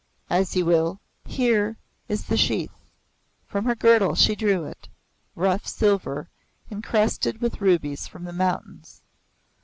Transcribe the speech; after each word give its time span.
"As 0.31 0.55
you 0.55 0.65
will. 0.65 0.99
Here 1.25 1.77
is 2.07 2.25
the 2.25 2.35
sheath." 2.35 2.73
From 3.45 3.65
her 3.65 3.75
girdle 3.75 4.15
she 4.15 4.35
drew 4.35 4.65
it 4.65 4.89
rough 5.35 5.67
silver, 5.67 6.27
encrusted 6.71 7.39
with 7.39 7.61
rubies 7.61 8.07
from 8.07 8.23
the 8.23 8.33
mountains. 8.33 9.03